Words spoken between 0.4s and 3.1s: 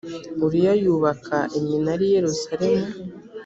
uriya yubaka iminara i yerusalemu